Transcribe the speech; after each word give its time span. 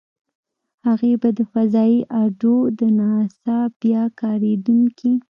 هغې 0.87 1.13
به 1.21 1.29
د 1.37 1.39
فضايي 1.51 1.99
اډو- 2.21 2.55
د 2.79 2.81
ناسا 2.99 3.57
بیا 3.81 4.03
کارېدونکې. 4.21 5.13